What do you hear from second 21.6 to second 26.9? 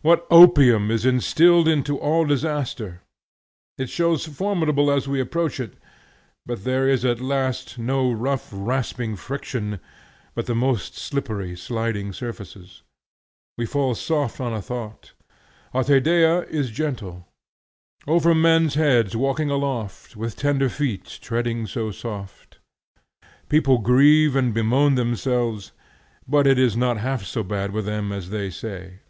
so soft." People grieve and bemoan themselves, but it is